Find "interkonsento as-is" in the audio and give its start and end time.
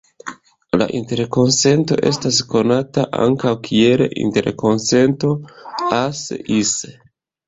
4.23-6.73